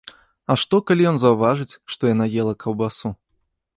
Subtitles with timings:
[0.53, 3.07] А што, калі ён заўважыць, што яна ела каўбасу?